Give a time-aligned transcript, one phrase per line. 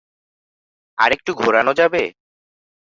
[0.97, 2.03] আরেকটু ঘোরানো যাবে?